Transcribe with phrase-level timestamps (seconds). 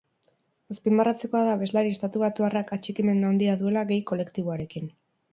[0.75, 4.89] Azpimarratzekoa da abeslari estatubatuarrak atxikimendu handia duela gay kolektiboarekin.